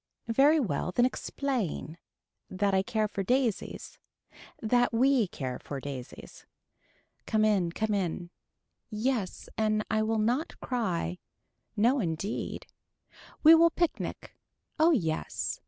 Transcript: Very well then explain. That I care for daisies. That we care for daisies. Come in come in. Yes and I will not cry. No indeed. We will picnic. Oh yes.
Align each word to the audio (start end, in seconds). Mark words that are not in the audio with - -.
Very 0.33 0.59
well 0.59 0.91
then 0.91 1.05
explain. 1.05 1.99
That 2.49 2.73
I 2.73 2.81
care 2.81 3.07
for 3.07 3.21
daisies. 3.21 3.99
That 4.59 4.91
we 4.91 5.27
care 5.27 5.59
for 5.59 5.79
daisies. 5.79 6.47
Come 7.27 7.45
in 7.45 7.71
come 7.71 7.93
in. 7.93 8.31
Yes 8.89 9.47
and 9.59 9.85
I 9.91 10.01
will 10.01 10.17
not 10.17 10.59
cry. 10.59 11.19
No 11.77 11.99
indeed. 11.99 12.65
We 13.43 13.53
will 13.53 13.69
picnic. 13.69 14.35
Oh 14.79 14.89
yes. 14.89 15.59